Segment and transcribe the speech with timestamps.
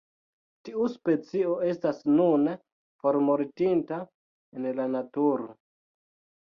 [0.69, 2.57] Tiu specio estas nune
[3.05, 4.01] formortinta
[4.59, 5.51] en la naturo.